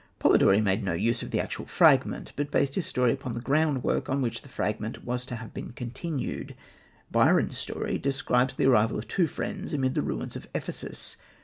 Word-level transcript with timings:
Polidori 0.17 0.59
made 0.61 0.83
no 0.83 0.93
use 0.93 1.21
of 1.21 1.29
the 1.29 1.39
actual 1.39 1.67
fragment, 1.67 2.33
but 2.35 2.49
based 2.49 2.73
his 2.73 2.87
story 2.87 3.11
upon 3.13 3.33
the 3.33 3.39
groundwork 3.39 4.09
on 4.09 4.19
which 4.19 4.41
the 4.41 4.49
fragment 4.49 5.05
was 5.05 5.27
to 5.27 5.35
have 5.35 5.53
been 5.53 5.73
continued. 5.73 6.55
Byron's 7.11 7.59
story 7.59 7.99
describes 7.99 8.55
the 8.55 8.65
arrival 8.65 8.97
of 8.97 9.07
two 9.07 9.27
friends 9.27 9.75
amid 9.75 9.93
the 9.93 10.01
ruins 10.01 10.35
of 10.35 10.47
Ephesus. 10.55 11.17